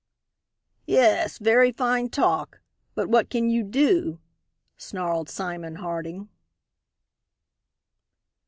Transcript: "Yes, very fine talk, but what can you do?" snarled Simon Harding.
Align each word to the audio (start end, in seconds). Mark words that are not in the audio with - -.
"Yes, 0.87 1.37
very 1.37 1.71
fine 1.71 2.09
talk, 2.09 2.59
but 2.95 3.07
what 3.07 3.29
can 3.29 3.51
you 3.51 3.63
do?" 3.63 4.19
snarled 4.75 5.29
Simon 5.29 5.75
Harding. 5.75 6.27